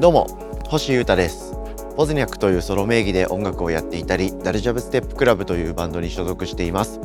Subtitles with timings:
[0.00, 0.26] どうも
[0.68, 1.54] 星優太です。
[1.96, 7.00] ポズニャクというソロ名義で音楽をやっていたりダルジャブステップクラブというバンドに所属しています。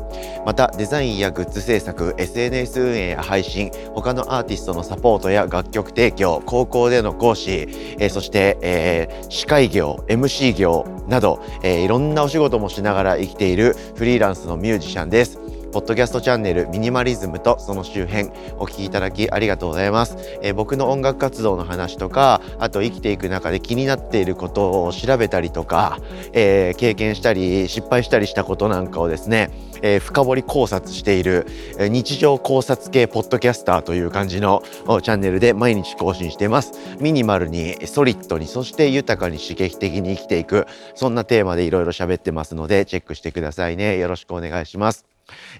[0.46, 7.52] またデザインやグッズ制作 SNS 運営や配信他のアーティストのサポートや楽曲提供高校での講師、
[8.00, 15.40] えー、そして、えー、司会業 MC 業など、えー、いろんなお仕事もしながら生きているフリーランスのミュージシャンです。
[15.72, 26.00] ポッドキャストチャンネルミニマリズムとその周辺お聞きいただきありがとうございます、えー、僕の音楽活動の話とかあと生きていく中で気になっていることを調べたりとか、
[26.34, 31.46] えー、経験したり失敗したりしたことなんかをですね、えー、深掘り考察している、
[31.80, 34.64] 日常考察系ポッドキャスターという感じの
[35.02, 36.74] チャンネルで毎日更新しています。
[37.00, 43.98] ミニマルにソリッドにそして豊かに刺激的に生きていくそんなテーマでいろいろ喋ってますのでチェックしてくださいね。
[43.98, 45.09] よろしくお願いします。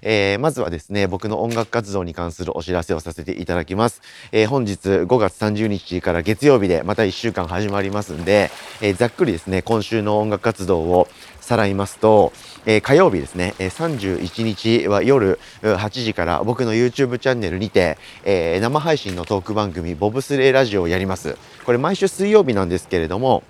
[0.02, 4.02] えー、まずはですね、僕の音楽活動に関するお知らせをさせていただきます。
[4.32, 11.08] えー、本日5月30日から月曜日でまた1週間始まりますんで、えー、ざっくりですね、今週の音楽活動を
[11.40, 12.32] さらいますと、
[12.66, 21.36] え、火曜日ですね、え、31日は夜8時から僕の YouTube チャンネルにて、え、生配信のトーク番組ボブスレーラジオをやります。
[21.64, 23.42] これ毎週水曜日なんですけれども、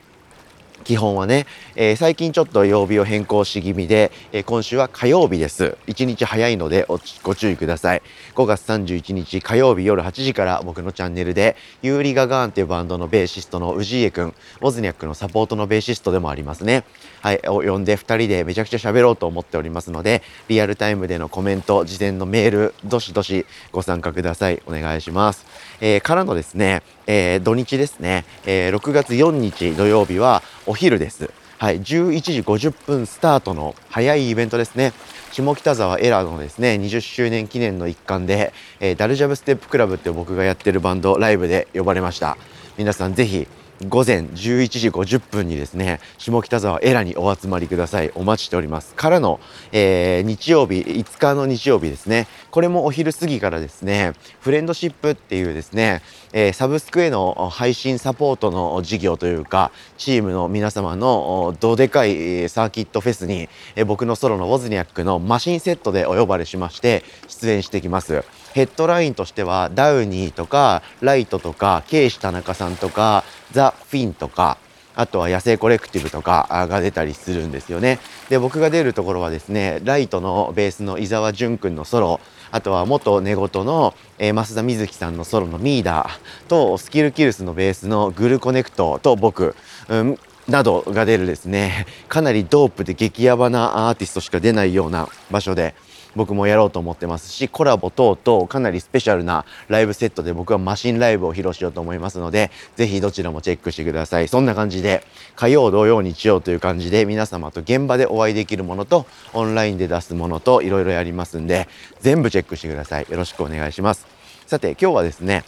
[0.84, 5.77] 基本はね、えー、最近ちょっと曜日を変更し気味で、えー、今週は火曜日です。
[5.86, 6.86] 1日早いので
[7.23, 8.03] ご注意ください。
[8.34, 16.84] 5月31日火曜日夜8時から僕のチャンネルで、ユーリ・ガガーンっていうバンドのベーシストの氏家くん、オズニャックのサポートのベーシストでもありますね。
[17.20, 24.62] はい、を呼んで2人でめちゃくちゃ喋ろうと思っておりますので、リアルタイムでのコメント、事前のメール、どしどしご参加ください。
[24.67, 25.45] お願いします。
[25.81, 31.33] えー、からのですね、えー、土日ですね、えー、6月4日土曜日はお昼です。
[31.58, 34.92] はい、11時50分スタートの早いイベントですね。
[35.33, 42.39] 下北沢エラーのですね、20周年記念の一環で、えー、ダルジャブステップクラブって僕がやってるバンドライブで呼ばれました。
[42.78, 43.48] 皆さんぜひ
[43.89, 48.11] 午前11時50分にですね、下北沢エラにお集まりください。
[48.14, 48.95] お待ちしております。
[48.95, 49.41] からの、
[49.73, 52.27] えー、日曜日、5日の日曜日ですね。
[52.51, 56.02] これもお昼過ぎからですね、フレンドシップっていうですね、
[56.35, 68.24] えー、サブスクへの配信サポートの事業というか、チームの皆様のどでかいサーキットフェスに、えー、僕のソロのウォズニャックのマシンセットでお呼ばれしまして、出演してきます。
[68.52, 74.58] ヘッドラインとしては、ダウニーとか、ライトとか、ケイシ田中さんとか、ザ・フィンとか、
[74.96, 77.98] あとは野生コレクティブとかが出たりするんですよね。
[78.28, 89.55] で、僕が出るところはですね、ライトのベースの伊沢淳君のソロ、あとは元寝言の、え、増田瑞希さんのソロのミーダーと、スキルキルスのベースのグルコネクトと僕、
[89.88, 90.18] うん、
[90.48, 95.74] などが出るですね、かなりドープで激ヤバなアーティストしか出ないような場所で、
[96.17, 104.29] 僕もやろうと思ってますしコラボ等々かなりスペシャルなライブセットで僕はマシンライブを披露しようと思いますのでぜひどちらもチェックしてください。
[104.29, 105.05] そんな感じで
[105.37, 111.69] 火曜土曜日曜という感じで皆様と現場でお会いできるものとオンラインで出すものといろいろやりますんで
[112.01, 113.07] 全部チェックしてください。
[113.09, 114.07] よろしくお願いします。
[114.47, 115.45] さて今日はですね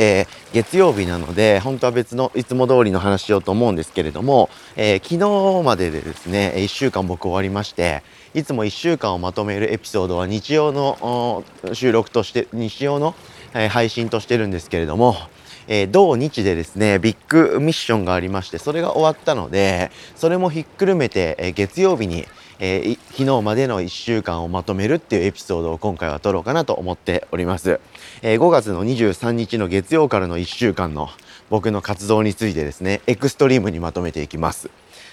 [0.00, 13.16] えー、月曜日なので本当は別のいつも通りの話しようと思うんですけれども、えー、昨日まででですね1週間僕終わりましていつも1週間をまとめるエピソードは日曜の収録として日曜の、
[13.54, 15.16] えー、配信としてるんですけれども、
[15.66, 22.24] えー、同日でですねビッグミッションがありましてそれが終わったのでそれもひっくるめて、え、月曜日に、
[22.60, 27.80] えー、昨日までの1週間をまとめるっていうエピソードを今回は撮ろうかなと思っております、
[28.22, 31.08] えー、5月の23日の月曜からの1週間の
[31.50, 34.70] 僕の活動についてですねエクストリームにまとめていきます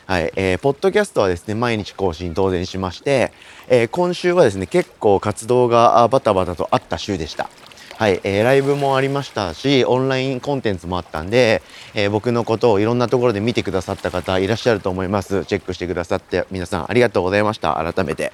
[0.07, 3.31] はい、えー、ポッドキャストはですね、毎日更新当然しまして、
[3.67, 7.49] えー、今週はですね、結構活動がバタバタとあった週でした。
[7.97, 11.61] はい、えー、ライブもありましたし、オンラインコンテンツもあったんで、
[11.93, 15.45] えー、僕のことをいろんなところで見てくださった方いらっしゃると思います。
[15.45, 17.75] チェックしてくださって皆さんありがとうございました。
[17.75, 18.33] 改めて。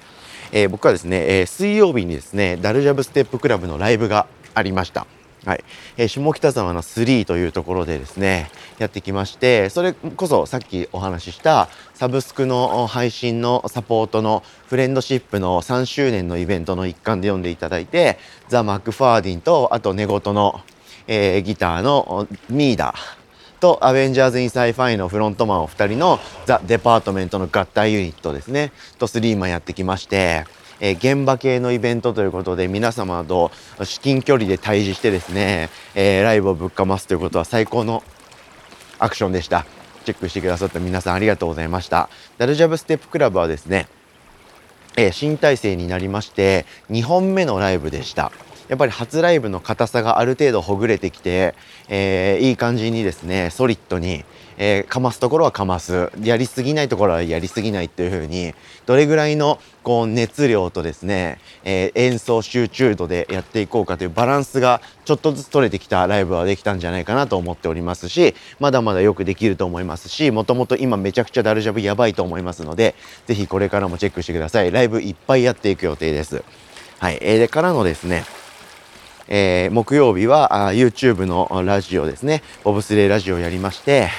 [0.50, 5.06] えー、僕はですね、え水曜日にですね、 DALLJUB STEP CLUB のライブがありました。
[5.44, 5.64] はい、
[5.96, 8.48] えー、下北沢の3というところでですね
[8.78, 18.18] やってきましてそれこそさっきお話ししたサブスクの配信のサポートのフレンドシップの3周年のイベントの一環で呼んでいただいて
[18.48, 20.60] the McFaddin とあと寝言の、
[21.08, 22.94] えー、ギターのミーダ
[23.58, 30.44] と avengers in sci-fi のフロントマンお二人のザ・デパートメントの合体ユニットですねとスリーマンやってきまして
[30.84, 33.52] え現場系のイベントということで皆様と
[33.84, 38.02] 至近距離で対峙してですね、えライブをぶっかますということは最高の
[38.98, 39.64] アクションでした。
[40.04, 42.10] チェックしてくださった皆さんありがとうございました。
[42.36, 43.86] ダルジャブステップクラブはですね、
[44.96, 48.32] え新体制になりまして2本目のライブでした。
[48.66, 51.54] やっぱり初ライブの硬さがある程度ほぐれてきて、
[51.88, 54.24] えー、いい感じにですねソリッドに、
[54.64, 56.12] えー、かますところはかます。
[56.22, 58.54] やりすぎないところはやりすぎないっていう風に
[58.86, 72.94] どれぐらいのこう熱量とですね、えー、演奏集中度でやっていこうかというバランスがちょっとずつ取れてきたライブはできたんじゃないかなと思っておりますしまだまだよくできると思いますしもともと今めちゃくちゃダルジャブやばいと思いますので
[73.26, 74.70] 是非これからもチェックしてください。
[74.70, 76.44] ライブいっぱいやっていく予定です。
[77.00, 78.24] はい、えー、でからのですね
[79.28, 82.42] えー、木曜日はあ YouTube のラジオですね。
[82.64, 84.10] ボブスレーラジオをやりまして、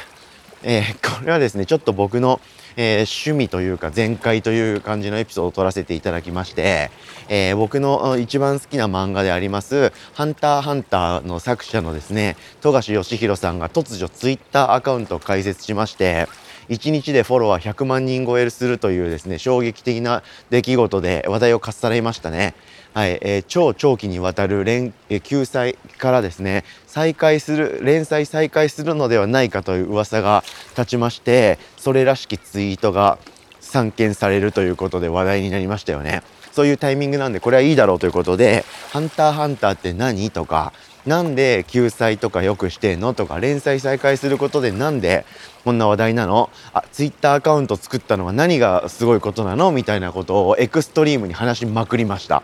[0.64, 2.40] えー、これはですねちょっと僕の
[2.76, 6.90] えー、趣味というか全開という感じのエピソードを撮らせていただきまして、
[7.30, 16.28] えー、僕の一番好きな漫画であります「ハンターハンター」の作者のですね富樫義弘さんが突如ツイッターアカウントを開設しまして
[16.70, 22.54] 1日でフォロワー100万人超えするというですね衝撃的な出来事で話題をかっさらいましたね。
[22.94, 30.44] はいえー、超長期にわたる連、えー、救済からですね再開する連載再開するのではないかという噂が
[30.78, 33.18] 立ちましてそれらしきツイートが
[33.62, 36.22] 散見されるということで話題になりましたよね。
[36.52, 38.64] そういうタイミングなんでこれはいいだろうということで
[38.94, 40.72] 「ハンターハンターって何?」とか
[41.06, 45.26] なんで救済とかよくしてんのとか連載再開することでなんで
[45.66, 46.50] こんな話題なの？
[46.74, 49.72] あツイッターアカウント作ったのは何がすごいことなの？
[49.72, 52.44] みたいなことをエクストリームに話しまくりました。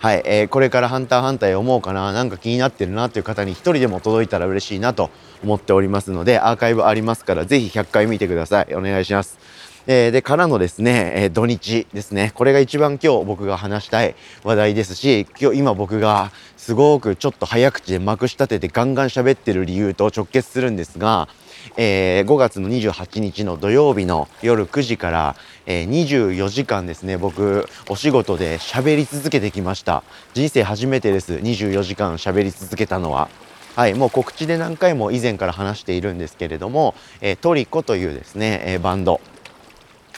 [0.00, 5.08] はい、えー、これからハンターハンター読もうかな、なんか気になってるなという方に一人でも届いたら嬉しいなと
[5.42, 8.74] 思っておりますので、アーカイブありますから、ぜひ100回見てください。
[8.74, 9.38] お願いします。
[9.86, 12.32] えー、で、からのですね、えー、土日ですね。
[12.34, 21.28] これが一番今日僕が話したい話題ですし、今日今僕がすごくちょっと早口でまくし立ててガンガン喋ってる理由と直結するんですが、
[21.76, 25.36] えー、5月の28日の土曜日の夜9時から、
[25.66, 30.02] えー、24時間ですね僕お仕事で喋り続けてきました。
[30.32, 33.28] 人生初めてです24時間喋り続けたのは。
[33.76, 39.20] はい、もう告知で何回も以前から話しているんですけれども、えー、トリコというですね、えー、バンド。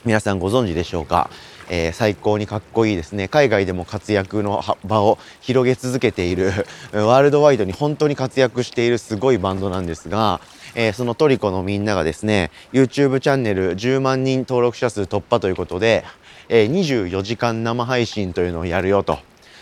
[0.06, 1.30] 皆さんご存知でしょうか、
[1.68, 6.52] えー、最高にかっこいいですね海外でも活躍の場を広げ続けている
[6.94, 10.40] ワールドワイドに本当に活躍しているすごいバンドなんですが、
[10.76, 16.04] えー、そのトリコのみんながですね YouTube チャンネル10万人登録者数突破ということで、
[16.48, 19.18] えー、24時間生配信というのをやるよと。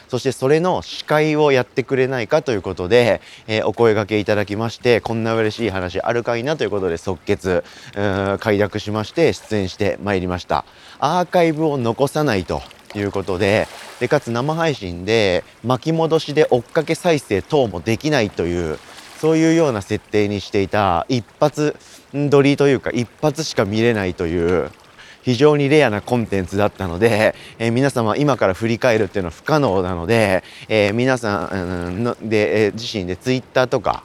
[0.08, 7.64] そしてそれの司会をやってくれないかということで、えー、お声がけいただきましてこんな嬉しい話あるかいなということで即決
[8.40, 10.64] 快諾しまして出演してまいりました。
[10.98, 12.62] アーカイブを残さないと
[12.94, 13.66] いうことで
[14.00, 18.78] でかつ生配信で巻き戻しで追っかけ再生等もできないという
[19.18, 21.76] そういうような設定にしていた一発
[22.30, 24.70] 撮りというか一発しか見れないという
[25.24, 34.04] 非常にレアなコンテンツだったので、えー、皆様今から振り返るっていうのは不可能なので、えー、皆さんので、えー、自身でツイッターとか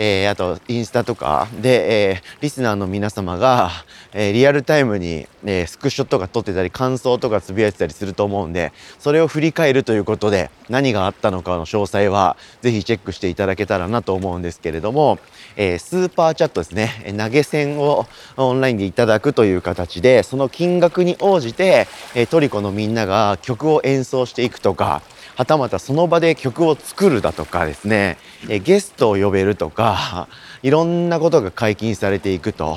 [0.00, 3.70] えー、あとインスタとかで、えー、リスナーの皆様が、
[4.12, 15.18] えー、リアルタイムに、えスクショとか撮ってたり感想とかつぶやいてたりすると思うんでそれを振り返るということで何があったのかの詳細は是非チェックしていただけたらなと思うんですけれども、
[15.56, 17.14] えスーパーチャットですね。
[17.18, 18.06] 投げ銭を
[18.36, 25.02] オンラインでいただくという形でその金額に応じて、え tricot のみんなが曲を演奏していくとか
[25.38, 28.18] はたまたその場で曲を作るだとかですね、
[28.64, 30.26] ゲストを呼べるとか
[30.64, 32.76] いろんなことが解禁されていくと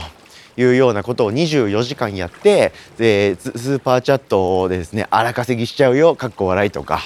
[0.57, 6.99] いうようなことを24時間やってでスーパーチャットでですね荒稼ぎしちゃうよかっこ笑いとか。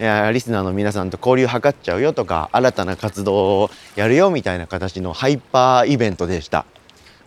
[0.00, 6.66] いリスナーの皆さんと交流図っちゃうよとか新たな活動をやるよみたいな形のハイパーイベントでした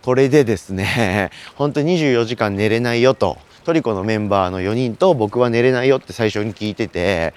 [0.04, 7.34] これでですね本当に24時間寝れないよとトリコのメンバーの4人と僕は寝れないよって最初に聞いてて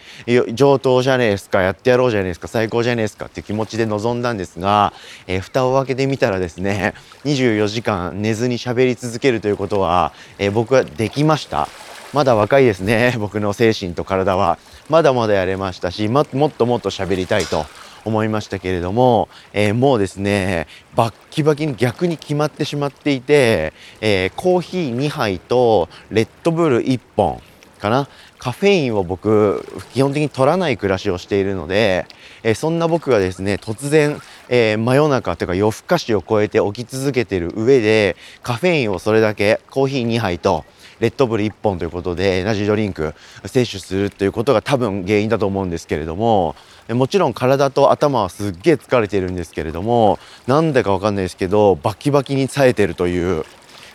[0.54, 4.92] 上等じゃねえですかやってやろうじゃねえですか最高じゃねえですかって気持ちで臨んだんですが、
[5.26, 11.68] えー、蓋を開けてみたらですね24時間寝ずに喋り続けるということは、えー、僕はできました。
[12.12, 14.58] まだ若いですね僕の精神と体は。
[14.88, 17.64] まだまだやれましたしもっともっともっと喋りたいと。
[18.04, 27.40] 思いましたけれども、えー、もうですねバッキバキに逆に決まってしまっていて、えー、コーヒー2杯とレッドブル1本
[27.78, 28.08] かな。
[28.42, 32.06] カフェインを僕基本的に取らない暮らしをしているので、
[32.42, 40.64] えー、そんな僕がですね突然、えー、真夜中というか夜更かしを超えて起き続けている上でカフェインをそれだけコーヒー2杯と
[41.02, 43.12] レッドブル1本ということでエナジードリンク
[43.44, 46.54] 摂取するということが多分原因だと思うんですけれども
[46.88, 53.44] もちろん体と頭はすっげえ疲れてるんですけれどもなんでかわかんないですけどバキバキに冴えてるという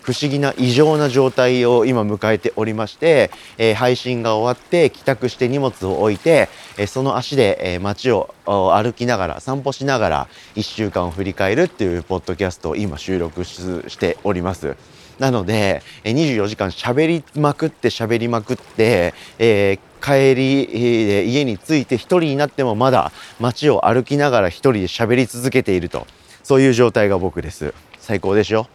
[0.07, 6.47] 不思議な異常な状態を今迎えておりまして、えー、配信が終わって帰宅して荷物を置いて、
[6.77, 14.77] えー、その足で、えー、街を歩きながら散歩しながら1週間を振り返るっていうポッドキャストを今収録しております。
[15.19, 20.67] なので、24時間喋りまくって喋りまくって、えー、帰り
[21.05, 23.11] で家に着いて一人になってもまだ
[23.41, 26.07] 街を歩きながら一人で喋り続けていると。
[26.43, 27.73] そういう状態が僕です。
[27.99, 28.67] 最高でしょ？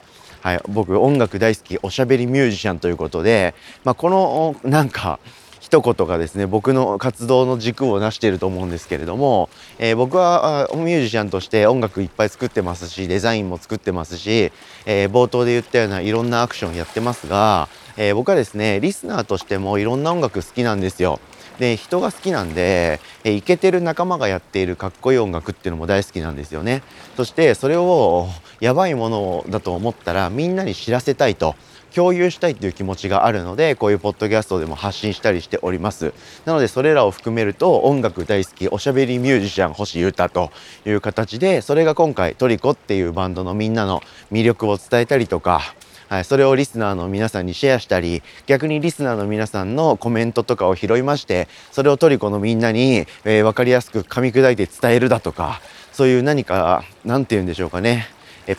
[0.43, 5.21] はい、僕音楽大好きおしゃべりミュージシャンということで、まあ、このなんか
[5.61, 14.51] 一言がですね僕の活動の軸を成していると思うんですけれども、えー、僕はミュージシャンとして音楽いっぱい作ってますしデザインも作ってますし、
[14.85, 21.21] えー、冒頭で言ったようないろんなアクションやってますが、えー、僕はですねリスナーとしてもいろんな音楽好きなんですよ。
[21.59, 26.83] で人が好きなんでイケてる仲間がやっているかっこいい音楽っていうのも大好きなんですよね
[27.17, 28.29] そしてそれを
[28.63, 31.57] やばいものだと思ったらみんなに知らせたいと
[31.93, 36.15] 共有したいという気持ちがあるのでこういうポッドキャストでも発信したりしております。
[36.45, 40.53] なのでそれらを含めると音楽大好きおしゃべりミュージシャン星優太と
[40.87, 44.01] いう形でそれが今回トリコっていうバンドのみんなの
[44.31, 45.75] 魅力を伝えたりとか
[46.09, 58.09] はい、それをリスナーの皆さんにシェアしたり逆にリスナーの皆さんのコメントとかを拾いましてそれをトリコのみんなに、えー、分かりやすく噛み砕いて伝えるだとかそういう何か何て言うんでしょうかね。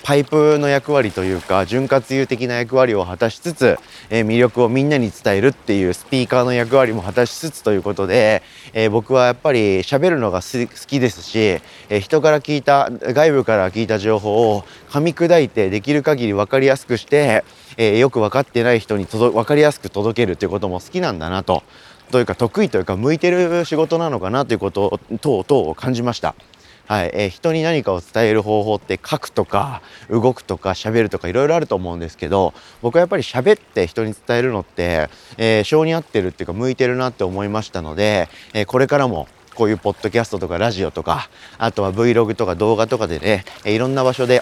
[0.03, 3.77] パイプの役割というか潤滑油的な役割を果たしつつ、
[4.09, 17.43] え魅力をみんなに伝えるっていうスピーカーの役割も果たしつつということで、え僕はやっぱり喋るのが好きですし、え人から聞いた外部から聞いた情報を噛み砕いてできる限り分かりやすくして、
[17.75, 21.63] えよく分かってない人に分かりやすく届けるということも好きなんだなと。
[22.11, 26.35] というか得意というか向いてる仕事なのかなということ等々を感じました。
[26.85, 27.11] はい。
[27.13, 44.41] えー、人に何かを伝える方法って書くとか動くとか喋るとかいろいろあると思うんですけど僕はやっぱり喋って人に伝えるのって、えー、性に合ってるっていうか向いてるなって思いましたので、えー、これからもこういうポッドキャストとかラジオとかあとは Vlog とか動画とかでね、いろんな場所で、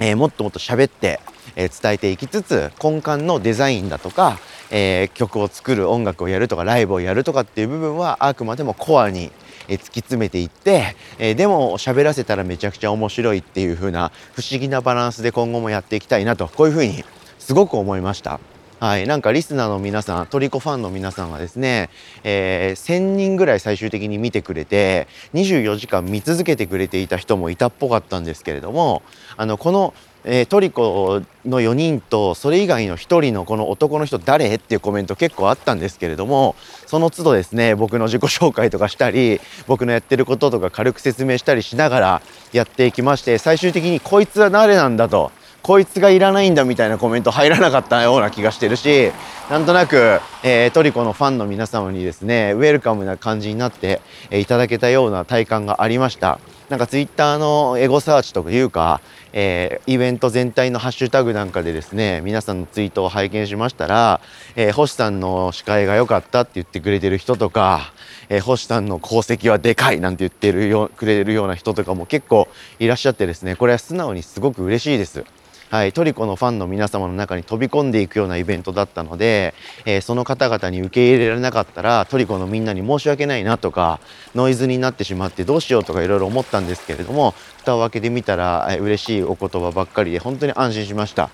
[0.00, 1.20] えもっともっと喋って、
[1.56, 4.38] え伝えていきつつ根幹のデザインだとか、
[4.70, 9.32] え曲を作る音楽をやるとかライブをやるとかっていう部分はあくまでもコアに
[9.68, 17.04] え突き詰めていって、えでも喋らせたらめちゃくちゃ面白いっていう風な不思議なバランスで今後もやっていきたいなとこういう風に
[17.38, 18.40] すごく思いました。
[18.80, 21.90] はい、なんかリスナーの皆さんトリコファンの皆さんはですね、
[22.22, 29.02] えー、1,000人ぐらい最終的に見てくれて24時間見続けてくれていた人もいたっぽかったんですけれども
[29.36, 29.94] あのこの
[30.24, 34.56] えー、トリコの4人とそれ以外の1人のこの男の人誰？
[34.56, 36.56] っていうコメント結構あったんですけれども
[36.86, 45.30] その都度ですね僕の自己紹介とかしたり僕のやってることとか軽く説明したりしながらやっていきまして最終的にこいつは誰なんだと
[45.62, 49.12] こいつがいらないんだみたいなコメント入らなかったような気がしてるし
[49.50, 54.00] なんとなく、えー、トリコのファンの皆様にですねウェルカムな感じになって、
[54.30, 56.38] え、いただけたような体感がありました。
[56.68, 59.00] なんかツイッターのエゴサーチというか
[59.32, 64.20] えー、イベント全体のハッシュタグなんかでですね皆さんのツイートを拝見しましたら、
[64.56, 67.92] えー、星さんの司会が良かったって言ってくれてる人とか、
[68.28, 72.48] えー、星さんの功績はでかいなんて言ってるよくれるような人とかも結構
[72.78, 75.24] いらっしゃってですねこれは素直にすごく嬉しいです。
[75.70, 79.52] はい、トリコのファンの皆様の中に飛び込んでいくようなイベントだったので、
[79.84, 84.00] えー、その方々に受け入れられなかったらトリコのみんなに申し訳ないなとか
[84.34, 91.28] ノイズになってしまってどうしようとかいろいろ思ったんですけれども蓋を開けてみたら、えー、嬉しいお言葉ばっかりで本当に安心しました。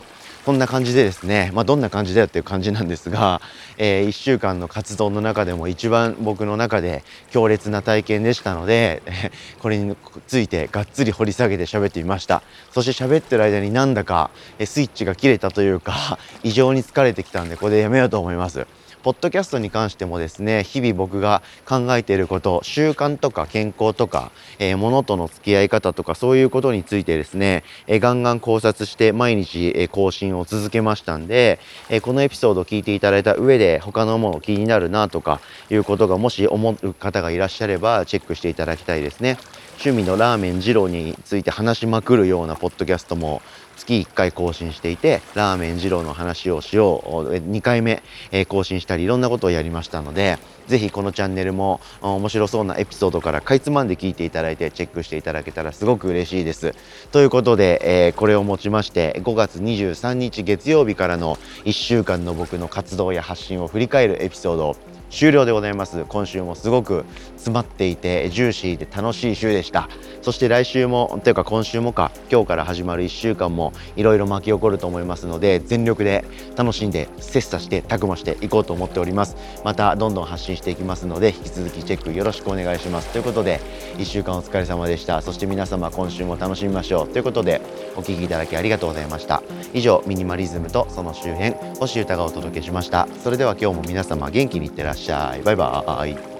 [0.44, 3.40] こんな感じでですね、まあ、どんな感じだよっていう感じなんですが、
[3.78, 9.02] えー、1週間の活動の中でも一番僕の中で強烈な体験でしたので、
[9.60, 9.96] これに
[10.26, 14.30] ついてがっつり掘り下げて喋ってみましたそして喋ってる間になんだか
[14.64, 18.66] スイッチが切れたというか 異常に疲れてきたんでこれでやめようと思います。
[19.04, 39.36] ポッドキャストに関してもですね日々僕が考えていること習慣とか健康とか、えー、物との付き合い方とかそういうことについてですね、えー、ガンガン考察して毎日、えー、更新を続けましたんで、えこのエピソードを聞いていただいた上で他のもの気になるなとかいうことがもし思う方がいらっしゃればチェックしていただきたいですね。
[39.74, 43.42] 趣味のラーメン二郎について話しまくるようなポッドキャストも
[43.84, 48.02] 月1回更新していてラーメン二郎の話をしよう2回目、
[48.48, 56.74] 更新したりいろんなことをやりましたのでぜひこのチャンネルも面白そうなエピソードからかいつまんで聞いていただいてチェックしていただけたらすごく嬉しいです。
[57.12, 64.76] ということで、これをもちまして5月23日月曜日からの1週間の僕の活動や発信を振り返るエピソード
[65.10, 67.04] 終了でございます今週もすごく
[67.44, 69.88] 詰まっていてジューシーで楽しい週でした。
[70.22, 76.24] そして来週もというか今週もか今日から始まる1週間もいろいろ巻き起こると思いますので全力で
[76.56, 79.36] 楽しんで切磋してたくましていこうと思っております。
[79.62, 83.12] またどんどん発信していきますので引き続きチェックよろしくお願いします。
[83.12, 83.60] ということで
[83.98, 85.20] 1週間お疲れ様でした。
[85.20, 87.08] そして皆様今週も楽しみましょう。
[87.08, 87.60] ということで
[87.94, 89.42] お聴きいただきありがとうございました。
[89.74, 93.06] 以上ミニマリズムとその周辺星歌がお届けしました。
[93.22, 95.42] それでは今日も皆様元気にいってらっしゃい。
[95.42, 96.33] バイバイ。